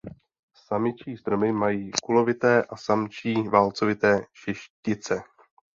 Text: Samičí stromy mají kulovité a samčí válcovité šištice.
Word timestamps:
Samičí 0.67 1.17
stromy 1.17 1.51
mají 1.51 1.91
kulovité 2.03 2.63
a 2.65 2.75
samčí 2.77 3.33
válcovité 3.33 4.25
šištice. 4.33 5.23